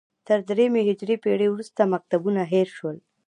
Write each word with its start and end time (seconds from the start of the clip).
تر 0.27 0.39
درېیمې 0.49 0.81
هجري 0.89 1.15
پېړۍ 1.23 1.47
وروسته 1.51 1.81
مکتبونه 1.93 2.41
هېر 2.53 2.67
شول 2.77 2.97